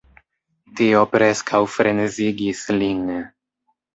Tio 0.79 1.01
preskaŭ 1.15 1.59
frenezigis 1.75 2.63
lin. 2.79 3.07